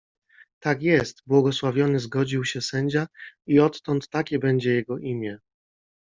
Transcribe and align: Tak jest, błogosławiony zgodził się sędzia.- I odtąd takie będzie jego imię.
Tak 0.59 0.81
jest, 0.81 1.21
błogosławiony 1.27 1.99
zgodził 1.99 2.45
się 2.45 2.61
sędzia.- 2.61 3.07
I 3.47 3.59
odtąd 3.59 4.09
takie 4.09 4.39
będzie 4.39 4.75
jego 4.75 4.97
imię. 4.97 5.37